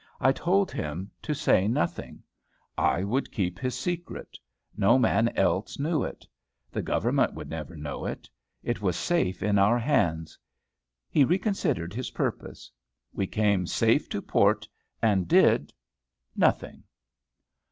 I 0.19 0.31
told 0.31 0.71
him 0.71 1.11
to 1.21 1.35
say 1.35 1.67
nothing; 1.67 2.23
I 2.75 3.03
would 3.03 3.31
keep 3.31 3.59
his 3.59 3.77
secret; 3.77 4.39
no 4.75 4.97
man 4.97 5.27
else 5.37 5.77
knew 5.77 6.03
it. 6.03 6.25
The 6.71 6.81
Government 6.81 7.35
would 7.35 7.51
never 7.51 7.75
utter 7.75 8.09
it. 8.09 8.27
It 8.63 8.81
was 8.81 8.95
safe 8.95 9.43
in 9.43 9.59
our 9.59 9.77
hands. 9.77 10.39
He 11.07 11.23
reconsidered 11.23 11.93
his 11.93 12.09
purpose. 12.09 12.71
We 13.13 13.27
came 13.27 13.67
safe 13.67 14.09
to 14.09 14.23
port 14.23 14.67
and 15.03 15.27
did 15.27 15.71
nothing. 16.35 16.81